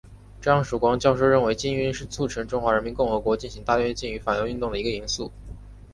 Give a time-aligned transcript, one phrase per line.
[0.41, 5.31] 张曙光教授认为禁运是促成中华人民共和国进行大跃进与反右运动的一个因素。